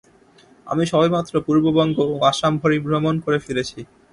আমি 0.67 0.83
সবেমাত্র 0.91 1.33
পূর্ববঙ্গ 1.45 1.97
ও 2.09 2.25
আসাম 2.31 2.53
পরিভ্রমণ 2.63 3.15
করে 3.25 3.37
ফিরেছি। 3.45 3.79